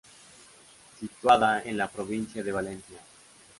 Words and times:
Situada 0.99 1.61
en 1.61 1.77
la 1.77 1.87
Provincia 1.87 2.41
de 2.43 2.51
Valencia. 2.51 2.97